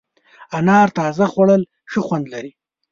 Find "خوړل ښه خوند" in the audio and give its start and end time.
1.31-2.25